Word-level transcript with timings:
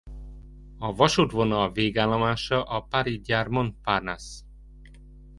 A 0.77 0.93
vasútvonal 0.95 1.71
végállomása 1.71 2.63
a 2.63 2.81
Paris 2.81 3.21
Gare 3.21 3.49
Montparnasse. 3.49 4.43